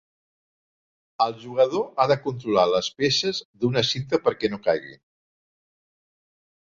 El 1.25 1.35
jugador 1.43 1.83
ha 1.99 2.07
de 2.11 2.17
controlar 2.23 2.65
les 2.71 2.89
peces 3.03 3.43
d'una 3.65 3.87
cinta 3.93 4.23
perquè 4.27 4.51
no 4.55 4.61
caiguin. 4.69 4.99